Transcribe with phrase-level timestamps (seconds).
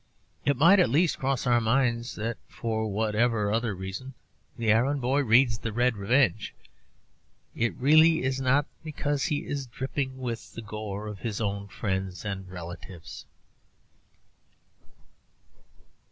[0.45, 4.15] It might at least cross our minds that, for whatever other reason
[4.57, 6.55] the errand boy reads 'The Red Revenge,'
[7.53, 12.25] it really is not because he is dripping with the gore of his own friends
[12.25, 13.27] and relatives.